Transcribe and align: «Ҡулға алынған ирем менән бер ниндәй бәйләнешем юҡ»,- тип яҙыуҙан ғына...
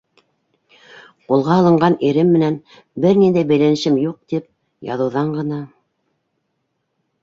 «Ҡулға 1.31 1.57
алынған 1.63 1.99
ирем 2.09 2.33
менән 2.39 2.59
бер 3.05 3.21
ниндәй 3.23 3.49
бәйләнешем 3.55 4.03
юҡ»,- 4.09 4.19
тип 4.35 4.51
яҙыуҙан 4.93 5.35
ғына... 5.41 5.65